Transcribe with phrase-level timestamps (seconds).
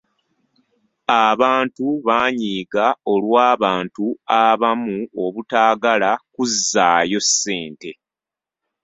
[1.27, 4.05] Abantu baanyiiga olw'abantu
[4.43, 7.91] abamu obutaagala kuzzaayo ssente.